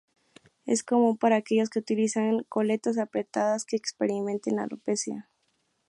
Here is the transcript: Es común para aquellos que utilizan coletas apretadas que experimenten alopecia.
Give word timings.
Es 0.65 0.81
común 0.81 1.19
para 1.19 1.35
aquellos 1.35 1.69
que 1.69 1.77
utilizan 1.77 2.41
coletas 2.49 2.97
apretadas 2.97 3.65
que 3.65 3.75
experimenten 3.75 4.57
alopecia. 4.57 5.29